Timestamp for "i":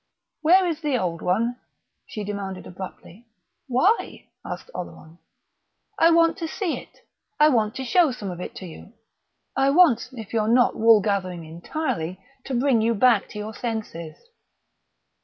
5.99-6.09, 7.39-7.49, 9.55-9.69